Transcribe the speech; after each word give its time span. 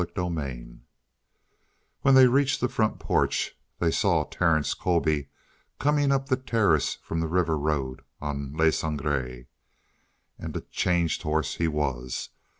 CHAPTER 0.03 0.21
4 0.23 0.31
When 2.01 2.15
they 2.15 2.25
reached 2.25 2.59
the 2.59 2.67
front 2.67 2.97
porch, 2.97 3.55
they 3.77 3.91
saw 3.91 4.23
Terence 4.23 4.73
Colby 4.73 5.29
coming 5.77 6.11
up 6.11 6.27
the 6.27 6.37
terrace 6.37 6.97
from 7.03 7.19
the 7.19 7.27
river 7.27 7.55
road 7.55 8.01
on 8.19 8.57
Le 8.57 8.71
Sangre. 8.71 9.45
And 10.39 10.57
a 10.57 10.61
changed 10.61 11.21
horse 11.21 11.57
he 11.57 11.67
was. 11.67 12.29